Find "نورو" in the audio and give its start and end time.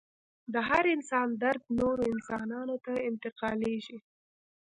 1.79-2.03